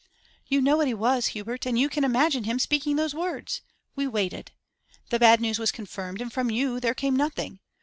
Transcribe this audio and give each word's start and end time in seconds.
You 0.47 0.61
know 0.63 0.77
what 0.77 0.87
he 0.87 0.95
was, 0.95 1.27
Hubert, 1.27 1.67
and 1.67 1.77
you 1.77 1.87
can 1.87 2.03
imagine 2.03 2.45
him 2.45 2.57
speaking 2.57 2.95
those 2.95 3.13
words. 3.13 3.61
We 3.95 4.07
waited. 4.07 4.51
The 5.11 5.19
bad 5.19 5.39
news 5.39 5.59
was 5.59 5.69
confirmed, 5.71 6.21
and 6.21 6.33
from 6.33 6.49
you 6.49 6.79
there 6.79 6.95
came 6.95 7.15
nothing. 7.15 7.59